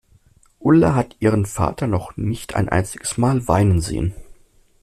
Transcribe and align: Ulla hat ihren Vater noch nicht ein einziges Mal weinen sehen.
Ulla 0.57 0.95
hat 0.95 1.15
ihren 1.19 1.45
Vater 1.45 1.85
noch 1.85 2.17
nicht 2.17 2.55
ein 2.55 2.69
einziges 2.69 3.19
Mal 3.19 3.47
weinen 3.47 3.81
sehen. 3.81 4.15